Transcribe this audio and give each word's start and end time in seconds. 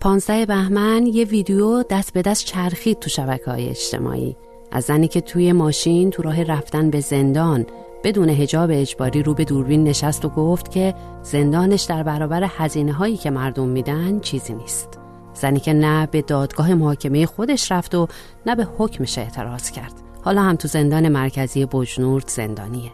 15 0.00 0.46
بهمن 0.46 1.06
یه 1.06 1.24
ویدیو 1.24 1.82
دست 1.82 2.12
به 2.12 2.22
دست 2.22 2.44
چرخید 2.44 2.98
تو 2.98 3.10
شبکه 3.10 3.50
های 3.50 3.68
اجتماعی. 3.68 4.36
از 4.72 4.84
زنی 4.84 5.08
که 5.08 5.20
توی 5.20 5.52
ماشین 5.52 6.10
تو 6.10 6.22
راه 6.22 6.42
رفتن 6.42 6.90
به 6.90 7.00
زندان 7.00 7.66
بدون 8.04 8.28
هجاب 8.28 8.70
اجباری 8.72 9.22
رو 9.22 9.34
به 9.34 9.44
دوربین 9.44 9.84
نشست 9.84 10.24
و 10.24 10.28
گفت 10.28 10.70
که 10.70 10.94
زندانش 11.22 11.82
در 11.82 12.02
برابر 12.02 12.44
هزینه 12.48 12.92
هایی 12.92 13.16
که 13.16 13.30
مردم 13.30 13.68
میدن 13.68 14.20
چیزی 14.20 14.54
نیست. 14.54 14.88
زنی 15.34 15.60
که 15.60 15.72
نه 15.72 16.06
به 16.06 16.22
دادگاه 16.22 16.74
محاکمه 16.74 17.26
خودش 17.26 17.72
رفت 17.72 17.94
و 17.94 18.08
نه 18.46 18.54
به 18.54 18.68
حکمش 18.78 19.18
اعتراض 19.18 19.70
کرد. 19.70 19.92
حالا 20.22 20.42
هم 20.42 20.56
تو 20.56 20.68
زندان 20.68 21.08
مرکزی 21.08 21.66
بجنورد 21.66 22.28
زندانیه. 22.28 22.92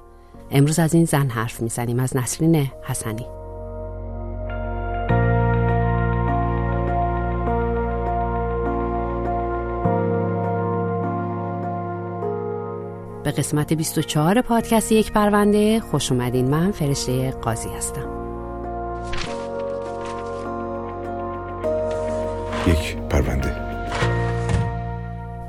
امروز 0.50 0.79
از 0.79 0.95
این 0.95 1.04
زن 1.04 1.29
حرف 1.29 1.62
می‌زنیم 1.62 1.98
از 1.98 2.16
نسرین 2.16 2.66
حسنی. 2.82 3.36
به 13.27 13.33
قسمت 13.33 13.73
24 13.73 14.41
پادکست 14.41 14.93
یک 14.93 15.12
پرونده. 15.12 15.80
خوش 15.80 16.12
اومدین. 16.12 16.48
من 16.48 16.73
فرشته 16.73 17.30
قاضی 17.30 17.69
هستم. 17.69 18.09
یک 22.67 22.97
پرونده. 22.97 23.57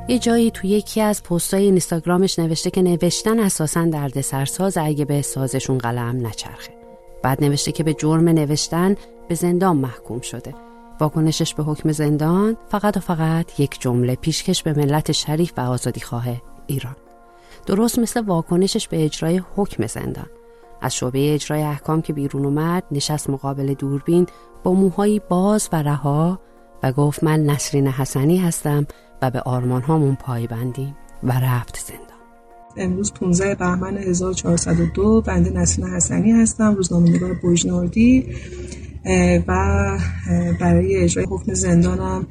یه 0.07 0.19
جایی 0.19 0.51
تو 0.51 0.67
یکی 0.67 1.01
از 1.01 1.23
پستای 1.23 1.63
اینستاگرامش 1.63 2.39
نوشته 2.39 2.71
که 2.71 2.81
نوشتن 2.81 3.39
اساسا 3.39 3.85
درد 3.85 4.21
سرساز 4.21 4.77
اگه 4.77 5.05
به 5.05 5.21
سازشون 5.21 5.77
قلم 5.77 6.27
نچرخه. 6.27 6.73
بعد 7.23 7.43
نوشته 7.43 7.71
که 7.71 7.83
به 7.83 7.93
جرم 7.93 8.29
نوشتن 8.29 8.95
به 9.27 9.35
زندان 9.35 9.77
محکوم 9.77 10.21
شده. 10.21 10.55
واکنشش 10.99 11.53
به 11.53 11.63
حکم 11.63 11.91
زندان 11.91 12.57
فقط 12.69 12.97
و 12.97 12.99
فقط 12.99 13.59
یک 13.59 13.81
جمله 13.81 14.15
پیشکش 14.15 14.63
به 14.63 14.73
ملت 14.73 15.11
شریف 15.11 15.53
و 15.57 15.61
آزادی 15.61 16.01
خواه 16.01 16.27
ایران. 16.67 16.95
درست 17.67 17.99
مثل 17.99 18.21
واکنشش 18.21 18.87
به 18.87 19.05
اجرای 19.05 19.41
حکم 19.55 19.87
زندان. 19.87 20.29
از 20.81 20.95
شعبه 20.95 21.33
اجرای 21.33 21.61
احکام 21.61 22.01
که 22.01 22.13
بیرون 22.13 22.45
اومد 22.45 22.83
نشست 22.91 23.29
مقابل 23.29 23.73
دوربین 23.73 24.27
با 24.63 24.73
موهایی 24.73 25.21
باز 25.29 25.69
و 25.73 25.83
رها 25.83 26.39
و 26.83 26.91
گفت 26.91 27.23
من 27.23 27.43
نسرین 27.45 27.87
حسنی 27.87 28.37
هستم 28.37 28.87
و 29.21 29.31
به 29.31 29.39
آرمان 29.41 29.81
هامون 29.81 30.15
پای 30.15 30.47
بندیم 30.47 30.95
و 31.23 31.31
رفت 31.31 31.77
زندان. 31.87 32.07
امروز 32.77 33.13
15 33.13 33.55
بهمن 33.55 33.97
1402 33.97 35.21
بنده 35.21 35.49
نسرین 35.49 35.87
حسنی 35.87 36.31
هستم 36.31 36.75
روزنامه 36.75 37.09
نگار 37.09 37.33
بوجنوردی 37.33 38.35
و 39.47 39.97
برای 40.59 40.95
اجرای 40.95 41.25
حکم 41.29 41.53
زندانم 41.53 42.27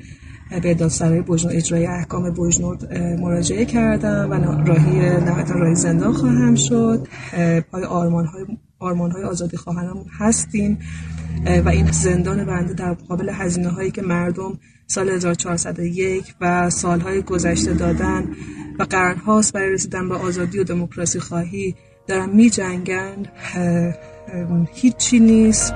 به 0.50 0.74
دادسرای 0.74 1.20
بجنورد 1.20 1.56
اجرای 1.56 1.86
احکام 1.86 2.30
بجنورد 2.30 2.98
مراجعه 2.98 3.64
کردم 3.64 4.30
و 4.30 4.34
راهی 4.64 4.98
نهایتا 5.00 5.54
راهی 5.54 5.74
زندان 5.74 6.12
خواهم 6.12 6.54
شد. 6.54 7.08
پای 7.70 7.84
آرمان 7.84 8.26
های, 8.26 8.44
آرمان 8.78 9.10
های 9.10 9.24
آزادی 9.24 9.56
خواهرم 9.56 10.04
هستیم. 10.18 10.78
و 11.64 11.68
این 11.68 11.90
زندان 11.90 12.44
بنده 12.44 12.74
در 12.74 12.90
مقابل 12.90 13.28
هزینه 13.28 13.68
هایی 13.68 13.90
که 13.90 14.02
مردم 14.02 14.58
سال 14.86 15.08
1401 15.08 16.34
و 16.40 16.70
سالهای 16.70 17.22
گذشته 17.22 17.74
دادن 17.74 18.24
و 18.78 18.82
قرن 18.82 19.16
هاست 19.16 19.52
برای 19.52 19.72
رسیدن 19.72 20.08
به 20.08 20.14
آزادی 20.14 20.58
و 20.58 20.64
دموکراسی 20.64 21.20
خواهی 21.20 21.74
دارن 22.06 22.30
می 22.30 22.50
جنگن 22.50 23.26
هیچی 24.74 25.20
نیست. 25.20 25.74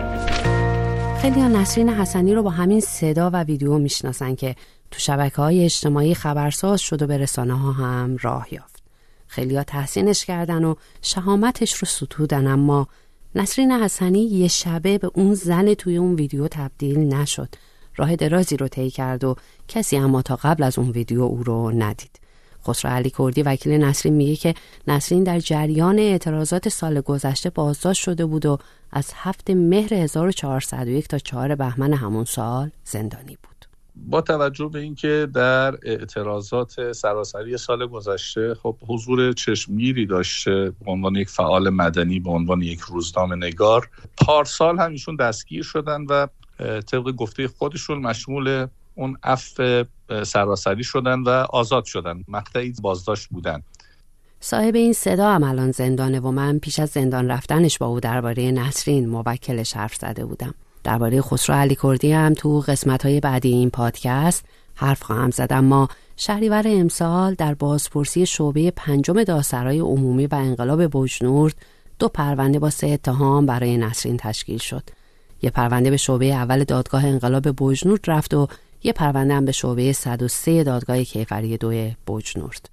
خیلی 1.20 1.40
ها 1.40 1.48
نسرین 1.48 1.88
حسنی 1.88 2.34
رو 2.34 2.42
با 2.42 2.50
همین 2.50 2.80
صدا 2.80 3.30
و 3.32 3.36
ویدیو 3.36 3.78
می‌شناسن 3.78 4.34
که 4.34 4.56
تو 4.90 4.98
شبکه 4.98 5.36
های 5.36 5.64
اجتماعی 5.64 6.14
خبرساز 6.14 6.80
شد 6.80 7.02
و 7.02 7.06
به 7.06 7.18
رسانه 7.18 7.54
ها 7.54 7.72
هم 7.72 8.16
راه 8.20 8.54
یافت. 8.54 8.82
خیلی 9.26 9.56
ها 9.56 9.62
تحسینش 9.62 10.24
کردن 10.24 10.64
و 10.64 10.74
شهامتش 11.02 11.74
رو 11.74 11.86
ستودن 11.86 12.46
اما 12.46 12.88
نسرین 13.34 13.72
حسنی 13.72 14.24
یه 14.24 14.48
شبه 14.48 14.98
به 14.98 15.10
اون 15.14 15.34
زن 15.34 15.74
توی 15.74 15.96
اون 15.96 16.14
ویدیو 16.14 16.48
تبدیل 16.48 16.98
نشد. 16.98 17.48
راه 17.96 18.16
درازی 18.16 18.56
رو 18.56 18.68
طی 18.68 18.90
کرد 18.90 19.24
و 19.24 19.36
کسی 19.68 19.96
اما 19.96 20.22
تا 20.22 20.36
قبل 20.36 20.62
از 20.62 20.78
اون 20.78 20.90
ویدیو 20.90 21.20
او 21.20 21.42
رو 21.42 21.70
ندید. 21.70 22.20
خسرو 22.66 22.90
علی 22.90 23.10
کردی 23.10 23.42
وکیل 23.42 23.72
نسرین 23.72 24.14
میگه 24.14 24.36
که 24.36 24.54
نسرین 24.86 25.24
در 25.24 25.38
جریان 25.38 25.98
اعتراضات 25.98 26.68
سال 26.68 27.00
گذشته 27.00 27.50
بازداشت 27.50 28.02
شده 28.02 28.26
بود 28.26 28.46
و 28.46 28.58
از 28.92 29.12
هفت 29.14 29.50
مهر 29.50 29.94
1401 29.94 31.08
تا 31.08 31.18
4 31.18 31.54
بهمن 31.54 31.92
همون 31.92 32.24
سال 32.24 32.70
زندانی 32.84 33.38
بود. 33.42 33.50
با 33.96 34.20
توجه 34.20 34.68
به 34.68 34.78
اینکه 34.78 35.28
در 35.34 35.74
اعتراضات 35.82 36.92
سراسری 36.92 37.56
سال 37.56 37.86
گذشته 37.86 38.54
خب 38.54 38.76
حضور 38.88 39.32
چشمگیری 39.32 40.06
داشته 40.06 40.72
به 40.84 40.90
عنوان 40.90 41.14
یک 41.14 41.28
فعال 41.28 41.70
مدنی 41.70 42.20
به 42.20 42.30
عنوان 42.30 42.62
یک 42.62 42.80
روزنامه 42.80 43.36
نگار 43.36 43.88
پارسال 44.16 44.78
هم 44.78 44.90
ایشون 44.90 45.16
دستگیر 45.16 45.62
شدن 45.62 46.04
و 46.04 46.26
طبق 46.80 47.10
گفته 47.10 47.48
خودشون 47.48 47.98
مشمول 47.98 48.66
اون 48.94 49.18
عفو 49.22 49.84
سراسری 50.26 50.84
شدن 50.84 51.20
و 51.20 51.28
آزاد 51.28 51.84
شدن. 51.84 52.24
مقطعی 52.28 52.74
بازداشت 52.82 53.28
بودن. 53.28 53.62
صاحب 54.40 54.74
این 54.74 54.92
صدا 54.92 55.30
هم 55.30 55.42
الان 55.42 55.70
زندانه 55.70 56.20
و 56.20 56.30
من 56.30 56.58
پیش 56.58 56.78
از 56.78 56.90
زندان 56.90 57.30
رفتنش 57.30 57.78
با 57.78 57.86
او 57.86 58.00
درباره 58.00 58.50
نسرین 58.50 59.08
موکلش 59.08 59.76
حرف 59.76 59.94
زده 59.94 60.24
بودم. 60.24 60.54
درباره 60.84 61.22
خسرو 61.22 61.56
علی 61.56 61.76
کردی 61.82 62.12
هم 62.12 62.34
تو 62.34 62.60
قسمت 62.60 63.06
های 63.06 63.20
بعدی 63.20 63.48
این 63.48 63.70
پادکست 63.70 64.44
حرف 64.74 65.02
خواهم 65.02 65.30
زد. 65.30 65.48
اما 65.50 65.88
شهریور 66.16 66.62
امسال 66.66 67.34
در 67.34 67.54
بازپرسی 67.54 68.26
شعبه 68.26 68.70
پنجم 68.70 69.24
داسرای 69.24 69.78
عمومی 69.78 70.26
و 70.26 70.34
انقلاب 70.34 70.98
بجنورد 70.98 71.54
دو 71.98 72.08
پرونده 72.08 72.58
با 72.58 72.70
سه 72.70 72.86
اتهام 72.86 73.46
برای 73.46 73.76
نسرین 73.76 74.16
تشکیل 74.16 74.58
شد. 74.58 74.82
یه 75.42 75.50
پرونده 75.50 75.90
به 75.90 75.96
شعبه 75.96 76.26
اول 76.26 76.64
دادگاه 76.64 77.06
انقلاب 77.06 77.48
بجنورد 77.58 78.04
رفت 78.06 78.34
و 78.34 78.48
یه 78.82 78.92
پرونده 78.92 79.40
به 79.40 79.52
شعبه 79.52 79.92
103 79.92 80.64
دادگاه 80.64 81.04
کیفری 81.04 81.56
دو 81.56 81.90
بجنورد. 82.06 82.70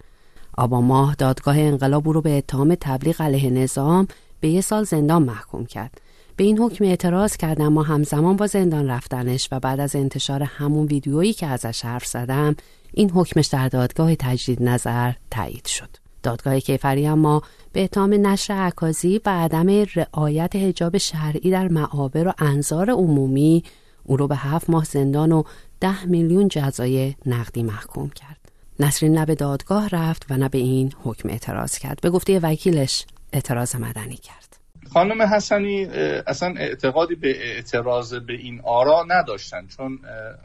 آبا 0.57 0.81
ماه 0.81 1.15
دادگاه 1.15 1.59
انقلاب 1.59 2.07
او 2.07 2.13
رو 2.13 2.21
به 2.21 2.37
اتهام 2.37 2.75
تبلیغ 2.81 3.21
علیه 3.21 3.49
نظام 3.49 4.07
به 4.39 4.47
یه 4.47 4.61
سال 4.61 4.83
زندان 4.83 5.23
محکوم 5.23 5.65
کرد. 5.65 6.01
به 6.35 6.43
این 6.43 6.57
حکم 6.57 6.85
اعتراض 6.85 7.37
کرد 7.37 7.61
اما 7.61 7.83
همزمان 7.83 8.35
با 8.35 8.47
زندان 8.47 8.89
رفتنش 8.89 9.49
و 9.51 9.59
بعد 9.59 9.79
از 9.79 9.95
انتشار 9.95 10.43
همون 10.43 10.85
ویدیویی 10.85 11.33
که 11.33 11.47
ازش 11.47 11.85
حرف 11.85 12.05
زدم 12.05 12.55
این 12.93 13.09
حکمش 13.09 13.47
در 13.47 13.67
دادگاه 13.67 14.15
تجدید 14.15 14.63
نظر 14.63 15.11
تایید 15.31 15.65
شد. 15.65 15.89
دادگاه 16.23 16.59
کیفری 16.59 17.07
اما 17.07 17.41
به 17.73 17.83
اتهام 17.83 18.27
نشر 18.27 18.53
عکازی 18.53 19.21
و 19.25 19.29
عدم 19.29 19.85
رعایت 19.95 20.55
حجاب 20.55 20.97
شرعی 20.97 21.51
در 21.51 21.67
معابر 21.67 22.27
و 22.27 22.33
انظار 22.37 22.89
عمومی 22.89 23.63
او 24.03 24.17
رو 24.17 24.27
به 24.27 24.35
هفت 24.35 24.69
ماه 24.69 24.85
زندان 24.85 25.31
و 25.31 25.43
ده 25.79 26.05
میلیون 26.05 26.47
جزای 26.47 27.15
نقدی 27.25 27.63
محکوم 27.63 28.09
کرد. 28.09 28.51
نسرین 28.79 29.17
نه 29.17 29.25
به 29.25 29.35
دادگاه 29.35 29.89
رفت 29.89 30.25
و 30.29 30.37
نه 30.37 30.49
به 30.49 30.57
این 30.57 30.93
حکم 31.03 31.29
اعتراض 31.29 31.77
کرد. 31.77 31.99
به 32.01 32.09
گفته 32.09 32.39
وکیلش 32.39 33.05
اعتراض 33.33 33.75
مدنی 33.75 34.15
کرد. 34.15 34.57
خانم 34.93 35.21
حسنی 35.21 35.85
اصلا 36.27 36.53
اعتقادی 36.57 37.15
به 37.15 37.53
اعتراض 37.53 38.13
به 38.13 38.33
این 38.33 38.61
آرا 38.63 39.05
نداشتن 39.07 39.67
چون 39.67 39.99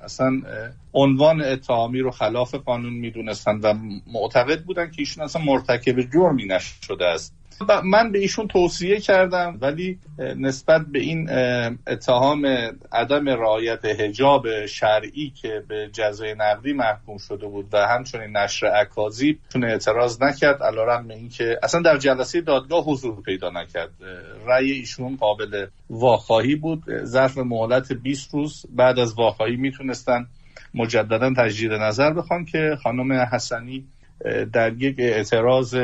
اصلا 0.05 0.43
عنوان 0.93 1.43
اتهامی 1.43 2.01
رو 2.01 2.11
خلاف 2.11 2.55
قانون 2.55 2.93
می‌دونستن 2.93 3.61
و 3.61 3.75
معتقد 4.13 4.63
بودن 4.65 4.91
که 4.91 4.97
ایشون 4.99 5.25
اصلا 5.25 5.43
مرتکب 5.43 6.01
جرمی 6.01 6.45
نشده 6.45 7.07
است 7.07 7.35
من 7.85 8.13
به 8.13 8.19
ایشون 8.19 8.49
توصیه 8.49 9.01
کردم 9.01 9.59
ولی 9.61 9.99
نسبت 10.19 10.83
به 10.93 10.99
این 10.99 11.31
اتهام 11.87 12.47
عدم 12.93 13.29
رعایت 13.29 13.85
حجاب 13.85 14.67
شرعی 14.67 15.33
که 15.43 15.63
به 15.69 15.91
جزای 15.93 16.35
نقدی 16.39 16.73
محکوم 16.73 17.19
شده 17.19 17.47
بود 17.47 17.69
و 17.73 17.77
همچنین 17.77 18.37
نشر 18.37 18.67
اکاذیب 18.67 19.39
اعتراض 19.63 20.23
نکرد 20.23 20.63
علیرغم 20.63 21.09
اینکه 21.09 21.59
اصلا 21.63 21.83
در 21.83 21.99
جلسه 21.99 22.41
دادگاه 22.41 22.85
حضور 22.85 23.23
پیدا 23.23 23.51
نکرد. 23.51 23.91
رأی 24.47 24.71
ایشون 24.71 25.17
قابل 25.17 25.67
واخواهی 25.91 26.55
بود. 26.55 26.83
ظرف 27.05 27.39
مهلت 27.39 27.93
20 27.93 28.35
روز 28.35 28.67
بعد 28.71 28.99
از 28.99 29.15
واخواهی 29.15 29.57
می‌تونستن 29.57 30.27
مجددا 30.75 31.33
تجدید 31.37 31.73
نظر 31.73 32.13
بخوان 32.13 32.45
که 32.45 32.77
خانم 32.83 33.13
حسنی 33.13 33.85
در 34.53 34.73
یک 34.73 34.97
اعتراض 34.99 35.77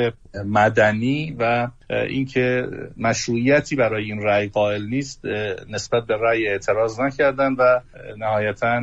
مدنی 0.47 1.37
و 1.39 1.69
اینکه 1.91 2.69
مشروعیتی 2.97 3.77
برای 3.77 4.05
این 4.05 4.23
رأی 4.23 4.49
قائل 4.49 4.87
نیست 4.87 5.25
نسبت 5.71 6.07
به 6.07 6.17
رأی 6.17 6.49
اعتراض 6.49 7.01
نکردن 7.01 7.53
و 7.53 7.81
نهایتا 8.19 8.83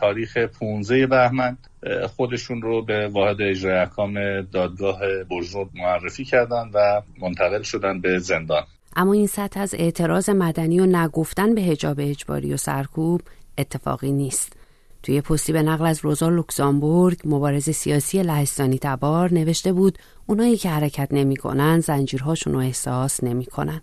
تاریخ 0.00 0.36
15 0.36 1.06
بهمن 1.06 1.56
خودشون 2.16 2.62
رو 2.62 2.82
به 2.82 3.08
واحد 3.08 3.42
اجرای 3.42 3.78
احکام 3.78 4.40
دادگاه 4.40 5.00
برزود 5.30 5.70
معرفی 5.74 6.24
کردن 6.24 6.70
و 6.74 7.02
منتقل 7.20 7.62
شدن 7.62 8.00
به 8.00 8.18
زندان. 8.18 8.62
اما 8.96 9.12
این 9.12 9.26
سطح 9.26 9.60
از 9.60 9.74
اعتراض 9.78 10.30
مدنی 10.30 10.80
و 10.80 10.86
نگفتن 10.86 11.54
به 11.54 11.60
هجاب 11.60 11.96
اجباری 12.00 12.54
و 12.54 12.56
سرکوب 12.56 13.20
اتفاقی 13.58 14.12
نیست. 14.12 14.61
توی 15.02 15.20
پستی 15.20 15.52
به 15.52 15.62
نقل 15.62 15.86
از 15.86 16.00
روزا 16.02 16.28
لوکزامبورگ 16.28 17.20
مبارز 17.24 17.70
سیاسی 17.70 18.22
لهستانی 18.22 18.78
تبار 18.78 19.34
نوشته 19.34 19.72
بود 19.72 19.98
اونایی 20.26 20.56
که 20.56 20.70
حرکت 20.70 21.08
نمی‌کنن 21.10 21.80
زنجیرهاشون 21.80 22.52
رو 22.52 22.58
احساس 22.58 23.24
نمی‌کنن. 23.24 23.80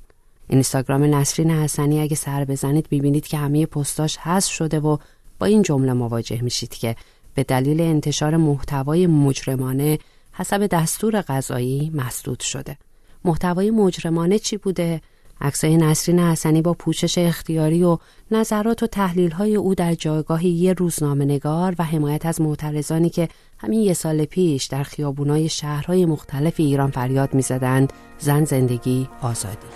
اینستاگرام 0.47 1.03
نسرین 1.03 1.51
حسنی 1.51 2.01
اگه 2.01 2.15
سر 2.15 2.45
بزنید 2.45 2.87
ببینید 2.91 3.27
که 3.27 3.37
همه 3.37 3.65
پستاش 3.65 4.17
حذف 4.17 4.51
شده 4.51 4.79
و 4.79 4.97
با 5.39 5.45
این 5.45 5.61
جمله 5.61 5.93
مواجه 5.93 6.41
میشید 6.41 6.73
که 6.73 6.95
به 7.33 7.43
دلیل 7.43 7.81
انتشار 7.81 8.37
محتوای 8.37 9.07
مجرمانه 9.07 9.99
حسب 10.33 10.67
دستور 10.67 11.21
غذایی 11.21 11.91
مسدود 11.93 12.39
شده. 12.39 12.77
محتوای 13.25 13.71
مجرمانه 13.71 14.39
چی 14.39 14.57
بوده؟ 14.57 15.01
عکسای 15.41 15.77
نسرین 15.77 16.19
حسنی 16.19 16.61
با 16.61 16.73
پوشش 16.73 17.17
اختیاری 17.17 17.83
و 17.83 17.97
نظرات 18.31 18.83
و 18.83 18.87
تحلیل 18.87 19.31
های 19.31 19.55
او 19.55 19.75
در 19.75 19.93
جایگاه 19.93 20.45
یه 20.45 20.73
روزنامه 20.73 21.25
نگار 21.25 21.75
و 21.79 21.83
حمایت 21.83 22.25
از 22.25 22.41
معترضانی 22.41 23.09
که 23.09 23.29
همین 23.57 23.79
یه 23.79 23.93
سال 23.93 24.25
پیش 24.25 24.65
در 24.65 24.83
خیابونای 24.83 25.49
شهرهای 25.49 26.05
مختلف 26.05 26.53
ایران 26.57 26.91
فریاد 26.91 27.33
می‌زدند 27.33 27.93
زن 28.19 28.45
زندگی 28.45 29.09
آزادی. 29.21 29.67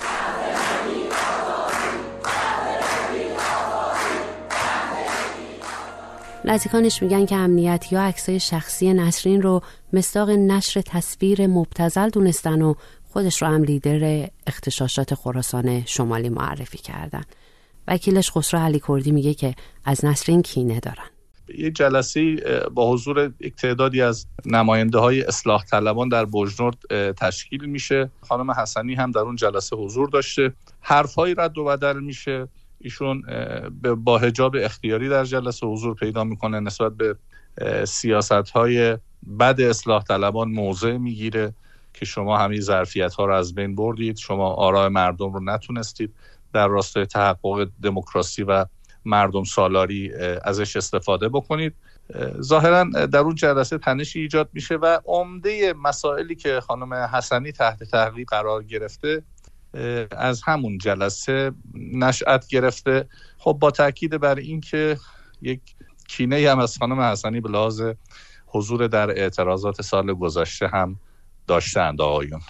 نزدیکانش 6.45 7.03
میگن 7.03 7.25
که 7.25 7.35
امنیت 7.35 7.91
یا 7.91 8.01
عکسای 8.01 8.39
شخصی 8.39 8.93
نسرین 8.93 9.41
رو 9.41 9.61
مستاق 9.93 10.29
نشر 10.29 10.81
تصویر 10.81 11.47
مبتزل 11.47 12.09
دونستن 12.09 12.61
و 12.61 12.73
خودش 13.13 13.41
رو 13.41 13.47
هم 13.47 13.63
لیدر 13.63 14.27
اختشاشات 14.47 15.15
خراسان 15.15 15.85
شمالی 15.85 16.29
معرفی 16.29 16.77
کردن. 16.77 17.23
وکیلش 17.87 18.31
خسرو 18.31 18.59
علی 18.59 18.81
کردی 18.87 19.11
میگه 19.11 19.33
که 19.33 19.55
از 19.85 20.05
نسرین 20.05 20.41
کینه 20.41 20.79
دارن. 20.79 21.05
یه 21.57 21.71
جلسه 21.71 22.35
با 22.73 22.91
حضور 22.91 23.33
یک 23.39 23.55
تعدادی 23.55 24.01
از 24.01 24.25
نماینده 24.45 24.97
های 24.97 25.23
اصلاح 25.23 25.63
طلبان 25.65 26.09
در 26.09 26.25
بجنورد 26.25 26.77
تشکیل 27.13 27.65
میشه. 27.65 28.09
خانم 28.21 28.51
حسنی 28.51 28.95
هم 28.95 29.11
در 29.11 29.19
اون 29.19 29.35
جلسه 29.35 29.75
حضور 29.75 30.09
داشته. 30.09 30.53
حرفهایی 30.81 31.35
رد 31.37 31.57
و 31.57 31.65
بدل 31.65 31.99
میشه. 31.99 32.47
ایشون 32.79 33.23
با 33.97 34.17
هجاب 34.17 34.55
اختیاری 34.59 35.09
در 35.09 35.25
جلسه 35.25 35.67
حضور 35.67 35.95
پیدا 35.95 36.23
می‌کنه 36.23 36.59
نسبت 36.59 36.91
به 36.91 37.15
سیاست 37.85 38.31
های 38.31 38.97
بد 39.39 39.61
اصلاح 39.61 40.03
طلبان 40.03 40.51
موضع 40.51 40.97
می‌گیره. 40.97 41.53
که 41.93 42.05
شما 42.05 42.37
همین 42.37 42.61
ظرفیت 42.61 43.13
ها 43.13 43.25
رو 43.25 43.33
از 43.33 43.55
بین 43.55 43.75
بردید. 43.75 44.17
شما 44.17 44.49
آرای 44.49 44.89
مردم 44.89 45.33
رو 45.33 45.43
نتونستید 45.43 46.13
در 46.53 46.67
راستای 46.67 47.05
تحقق 47.05 47.69
دموکراسی 47.83 48.43
و 48.43 48.65
مردم 49.05 49.43
سالاری 49.43 50.13
ازش 50.43 50.75
استفاده 50.75 51.29
بکنید. 51.29 51.73
ظاهرا 52.41 52.83
در 52.83 53.19
اون 53.19 53.35
جلسه 53.35 53.77
تنشی 53.77 54.19
ایجاد 54.19 54.49
میشه 54.53 54.75
و 54.75 54.99
عمده 55.05 55.73
مسائلی 55.83 56.35
که 56.35 56.59
خانم 56.59 56.93
حسنی 56.93 57.51
تحت 57.51 57.83
تحقیق 57.83 58.29
قرار 58.29 58.63
گرفته 58.63 59.23
از 60.11 60.41
همون 60.45 60.77
جلسه 60.77 61.51
نشأت 61.73 62.47
گرفته. 62.47 63.07
خب 63.37 63.57
با 63.61 63.71
تاکید 63.71 64.17
بر 64.17 64.35
اینکه 64.35 64.97
یک 65.41 65.61
کینه 66.07 66.49
هم 66.51 66.59
از 66.59 66.77
خانم 66.77 66.99
حسنی 66.99 67.41
به 67.41 67.49
لحاظ 67.49 67.81
حضور 68.45 68.87
در 68.87 69.09
اعتراضات 69.09 69.81
سال 69.81 70.13
گذشته 70.13 70.67
هم 70.67 70.99
داشتند 71.47 72.01
آقایون. 72.01 72.41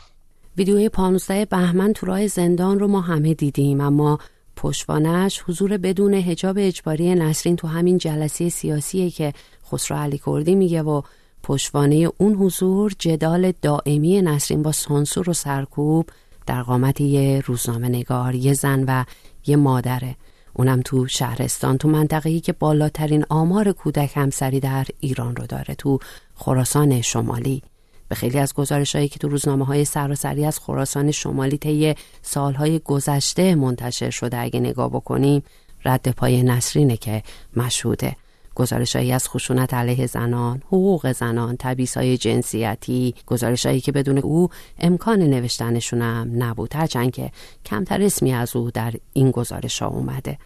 ویدیوی 0.57 0.89
15 0.89 1.45
بهمن 1.45 1.93
تو 1.93 2.05
راه 2.05 2.27
زندان 2.27 2.79
رو 2.79 2.87
ما 2.87 3.01
همه 3.01 3.33
دیدیم 3.33 3.81
اما 3.81 4.19
پشوانش 4.55 5.43
حضور 5.47 5.77
بدون 5.77 6.13
هجاب 6.13 6.55
اجباری 6.59 7.15
نسرین 7.15 7.55
تو 7.55 7.67
همین 7.67 7.97
جلسه 7.97 8.49
سیاسیه 8.49 9.09
که 9.09 9.33
خسرو 9.71 9.97
علی 9.97 10.21
کردی 10.25 10.55
میگه 10.55 10.81
و 10.81 11.01
پشوانه 11.43 12.11
اون 12.17 12.35
حضور 12.35 12.93
جدال 12.99 13.53
دائمی 13.61 14.21
نسرین 14.21 14.63
با 14.63 14.71
سانسور 14.71 15.29
و 15.29 15.33
سرکوب 15.33 16.09
در 16.45 16.63
قامت 16.63 17.01
یه 17.01 17.43
روزنامه 17.45 17.89
نگار 17.89 18.35
یه 18.35 18.53
زن 18.53 18.83
و 18.87 19.03
یه 19.47 19.55
مادره. 19.55 20.15
اونم 20.53 20.81
تو 20.81 21.07
شهرستان 21.07 21.77
تو 21.77 21.87
منطقه‌ای 21.87 22.39
که 22.39 22.53
بالاترین 22.53 23.25
آمار 23.29 23.71
کودک 23.71 24.11
همسری 24.15 24.59
در 24.59 24.85
ایران 24.99 25.35
رو 25.35 25.45
داره 25.45 25.75
تو 25.75 25.99
خراسان 26.35 27.01
شمالی. 27.01 27.61
به 28.09 28.15
خیلی 28.15 28.39
از 28.39 28.53
گزارش 28.53 28.95
هایی 28.95 29.07
که 29.07 29.19
تو 29.19 29.27
روزنامه 29.27 29.65
های 29.65 29.85
سراسری 29.85 30.45
از 30.45 30.59
خراسان 30.59 31.11
شمالی 31.11 31.57
طی 31.57 31.95
سالهای 32.21 32.79
گذشته 32.79 33.55
منتشر 33.55 34.09
شده 34.09 34.37
اگه 34.37 34.59
نگاه 34.59 34.89
بکنیم 34.89 35.43
رد 35.85 36.11
پای 36.11 36.43
نسرینه 36.43 36.97
که 36.97 37.23
مشهوده 37.55 38.15
گزارش 38.55 38.95
هایی 38.95 39.11
از 39.11 39.29
خشونت 39.29 39.73
علیه 39.73 40.07
زنان، 40.07 40.61
حقوق 40.67 41.11
زنان، 41.11 41.55
تبیس 41.59 41.97
های 41.97 42.17
جنسیتی، 42.17 43.15
گزارش 43.25 43.65
هایی 43.65 43.81
که 43.81 43.91
بدون 43.91 44.17
او 44.17 44.49
امکان 44.79 45.19
نوشتنشون 45.19 46.01
هم 46.01 46.43
نبود 46.43 46.75
هرچند 46.75 47.11
که 47.11 47.31
کمتر 47.65 48.01
اسمی 48.01 48.33
از 48.33 48.55
او 48.55 48.71
در 48.71 48.93
این 49.13 49.31
گزارش 49.31 49.81
ها 49.81 49.87
اومده. 49.87 50.37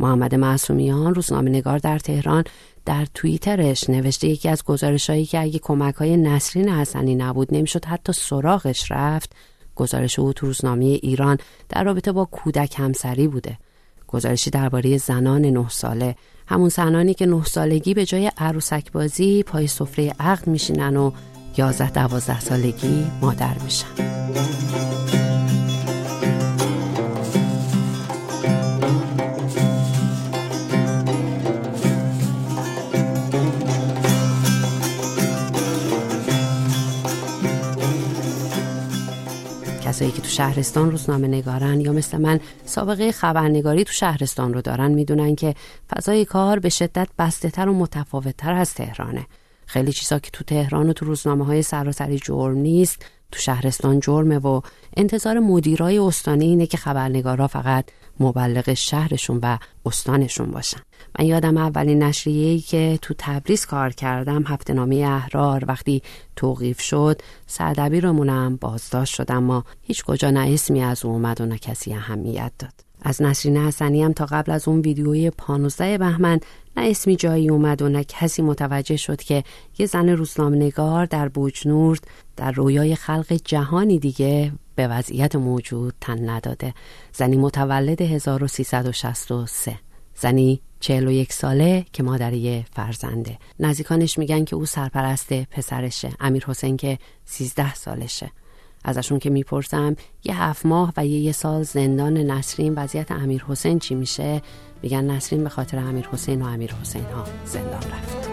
محمد 0.00 0.34
معصومیان 0.34 1.14
روزنامه 1.14 1.50
نگار 1.50 1.78
در 1.78 1.98
تهران 1.98 2.44
در 2.84 3.06
توییترش 3.14 3.90
نوشته 3.90 4.28
یکی 4.28 4.48
از 4.48 4.64
گزارش 4.64 5.10
هایی 5.10 5.26
که 5.26 5.40
اگه 5.40 5.58
کمک 5.58 5.94
های 5.94 6.16
نسرین 6.16 6.68
حسنی 6.68 7.14
نبود 7.14 7.54
نمی‌شد 7.54 7.84
حتی 7.84 8.12
سراغش 8.12 8.92
رفت. 8.92 9.32
گزارش 9.76 10.18
او 10.18 10.32
تو 10.32 10.46
روزنامه 10.46 10.84
ایران 10.84 11.38
در 11.68 11.84
رابطه 11.84 12.12
با 12.12 12.24
کودک 12.24 12.74
همسری 12.78 13.28
بوده. 13.28 13.58
گزارشی 14.06 14.50
درباره 14.50 14.98
زنان 14.98 15.44
نه 15.44 15.68
ساله. 15.68 16.16
همون 16.46 16.68
زنانی 16.68 17.14
که 17.14 17.26
نه 17.26 17.44
سالگی 17.44 17.94
به 17.94 18.04
جای 18.04 18.32
عروسک 18.38 18.92
بازی 18.92 19.42
پای 19.42 19.66
سفره 19.66 20.14
عقد 20.20 20.46
میشینن 20.46 20.96
و 20.96 21.10
یازده 21.56 21.90
دوازده 21.90 22.40
سالگی 22.40 23.06
مادر 23.22 23.58
میشن. 23.64 24.87
کسایی 39.98 40.12
که 40.12 40.22
تو 40.22 40.28
شهرستان 40.28 40.90
روزنامه 40.90 41.28
نگارن 41.28 41.80
یا 41.80 41.92
مثل 41.92 42.18
من 42.18 42.40
سابقه 42.64 43.12
خبرنگاری 43.12 43.84
تو 43.84 43.92
شهرستان 43.92 44.54
رو 44.54 44.60
دارن 44.60 44.90
می‌دونن 44.90 45.34
که 45.34 45.54
فضای 45.90 46.24
کار 46.24 46.58
به 46.58 46.68
شدت 46.68 47.08
بسته 47.18 47.50
تر 47.50 47.68
و 47.68 47.74
متفاوت 47.74 48.36
تر 48.36 48.52
از 48.52 48.74
تهرانه. 48.74 49.26
خیلی 49.66 49.92
چیزا 49.92 50.18
که 50.18 50.30
تو 50.30 50.44
تهران 50.44 50.90
و 50.90 50.92
تو 50.92 51.06
روزنامه 51.06 51.44
های 51.44 51.62
سراسری 51.62 52.18
جرم 52.18 52.56
نیست. 52.58 53.06
تو 53.32 53.40
شهرستان 53.40 54.00
جرمه 54.00 54.38
و 54.38 54.60
انتظار 54.96 55.38
مدیرای 55.38 55.98
استانی 55.98 56.44
اینه 56.44 56.66
که 56.66 56.76
خبرنگارا 56.76 57.46
فقط 57.46 57.84
مبلغ 58.20 58.74
شهرشون 58.74 59.40
و 59.42 59.58
استانشون 59.86 60.50
باشن. 60.50 60.80
من 61.18 61.26
یادم 61.26 61.56
اولین 61.56 62.02
نشریه‌ای 62.02 62.60
که 62.60 62.98
تو 63.02 63.14
تبریز 63.18 63.66
کار 63.66 63.90
کردم 63.90 64.42
هفته 64.46 64.72
نامه 64.72 64.96
احرار. 64.96 65.64
وقتی 65.68 66.02
توقیف 66.36 66.80
شد 66.80 67.20
سردبیرمونم 67.46 68.56
بازداشت 68.56 69.14
شد 69.14 69.32
اما 69.32 69.64
هیچ 69.82 70.04
کجا 70.04 70.30
نه 70.30 70.52
اسمی 70.52 70.82
از 70.82 71.04
او 71.04 71.12
اومد 71.12 71.40
و 71.40 71.46
نه 71.46 71.58
کسی 71.58 71.94
اهمیت 71.94 72.52
داد. 72.58 72.72
از 73.02 73.22
نسرین 73.22 73.56
حسنی 73.56 74.02
هم 74.02 74.12
تا 74.12 74.26
قبل 74.26 74.52
از 74.52 74.68
اون 74.68 74.80
ویدیوی 74.80 75.30
15 75.30 75.98
بهمن 75.98 76.40
نه 76.78 76.90
اسمی 76.90 77.16
جایی 77.16 77.48
اومد 77.48 77.82
و 77.82 77.88
نه 77.88 78.04
کسی 78.04 78.42
متوجه 78.42 78.96
شد 78.96 79.22
که 79.22 79.44
یه 79.78 79.86
زن 79.86 80.08
روزنامه‌نگار 80.08 81.06
در 81.06 81.28
بوجنورد 81.28 82.06
در 82.36 82.52
رویای 82.52 82.94
خلق 82.94 83.32
جهانی 83.32 83.98
دیگه 83.98 84.52
به 84.74 84.88
وضعیت 84.88 85.36
موجود 85.36 85.94
تن 86.00 86.28
نداده. 86.30 86.74
زنی 87.12 87.36
متولد 87.36 88.02
1363 88.02 89.78
زنی 90.14 90.60
41 90.80 91.32
ساله 91.32 91.86
که 91.92 92.02
مادری 92.02 92.64
فرزنده. 92.72 93.38
نزدیکانش 93.60 94.18
میگن 94.18 94.44
که 94.44 94.56
او 94.56 94.66
سرپرست 94.66 95.32
پسرشه 95.32 96.10
امیر 96.20 96.44
حسین 96.46 96.76
که 96.76 96.98
13 97.24 97.74
سالشه. 97.74 98.30
ازشون 98.84 99.18
که 99.18 99.30
می‌پرسم 99.30 99.96
یه 100.24 100.42
هفت 100.42 100.66
ماه 100.66 100.92
و 100.96 101.06
یه, 101.06 101.18
یه 101.18 101.32
سال 101.32 101.62
زندان 101.62 102.16
نسرین 102.16 102.74
وضعیت 102.74 103.12
امیر 103.12 103.44
حسین 103.48 103.78
چی 103.78 103.94
میشه؟ 103.94 104.42
میگن 104.82 105.10
نسرین 105.10 105.44
به 105.44 105.50
خاطر 105.50 105.78
امیر 105.78 106.08
حسین 106.12 106.42
و 106.42 106.46
امیر 106.46 106.74
حسین 106.82 107.04
ها 107.04 107.24
زندان 107.44 107.82
رفت. 107.82 108.28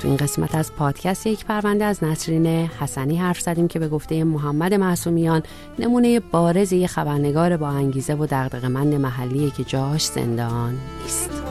تو 0.00 0.08
این 0.08 0.16
قسمت 0.16 0.54
از 0.54 0.72
پادکست 0.72 1.26
یک 1.26 1.44
پرونده 1.44 1.84
از 1.84 2.04
نسرین 2.04 2.46
حسنی 2.46 3.16
حرف 3.16 3.40
زدیم 3.40 3.68
که 3.68 3.78
به 3.78 3.88
گفته 3.88 4.24
محمد 4.24 4.74
معصومیان 4.74 5.42
نمونه 5.78 6.20
بارز 6.20 6.72
یه 6.72 6.86
خبرنگار 6.86 7.56
با 7.56 7.68
انگیزه 7.68 8.14
و 8.14 8.26
دغدغه‌مند 8.30 8.94
محلیه 8.94 9.50
که 9.50 9.64
جاش 9.64 10.06
زندان 10.06 10.78
نیست. 11.02 11.47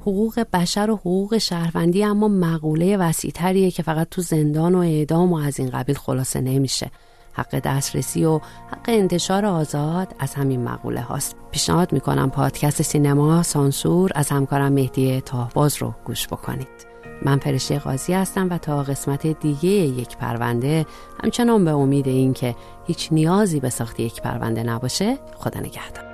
حقوق 0.00 0.40
بشر 0.52 0.90
و 0.90 0.96
حقوق 0.96 1.38
شهروندی 1.38 2.04
اما 2.04 2.28
مقوله 2.28 2.96
وسیعتریه 2.96 3.70
که 3.70 3.82
فقط 3.82 4.08
تو 4.10 4.22
زندان 4.22 4.74
و 4.74 4.78
اعدام 4.78 5.32
و 5.32 5.36
از 5.36 5.60
این 5.60 5.70
قبیل 5.70 5.96
خلاصه 5.96 6.40
نمیشه. 6.40 6.90
حق 7.32 7.58
دسترسی 7.58 8.24
و 8.24 8.38
حق 8.70 8.88
انتشار 8.88 9.46
آزاد 9.46 10.14
از 10.18 10.34
همین 10.34 10.64
مقوله 10.64 11.00
هاست. 11.00 11.36
پیشنهاد 11.50 11.92
می‌کنم 11.92 12.30
پادکست 12.30 12.82
سینما 12.82 13.42
سانسور 13.42 14.10
از 14.14 14.28
همکارم 14.28 14.72
مهدی 14.72 15.20
تاهباز 15.20 15.76
رو 15.76 15.94
گوش 16.04 16.26
بکنید. 16.26 16.90
من 17.24 17.38
فرشته 17.38 17.78
قاضی 17.78 18.12
هستم 18.12 18.50
و 18.50 18.58
تا 18.58 18.82
قسمت 18.82 19.26
دیگه 19.26 19.68
یک 19.70 20.16
پرونده 20.16 20.86
همچنان 21.24 21.64
به 21.64 21.70
امید 21.70 22.08
این 22.08 22.32
که 22.32 22.54
هیچ 22.86 23.08
نیازی 23.12 23.60
به 23.60 23.70
ساخت 23.70 24.00
یک 24.00 24.22
پرونده 24.22 24.62
نباشه 24.62 25.18
خدا 25.36 25.60
نگهدار. 25.60 26.09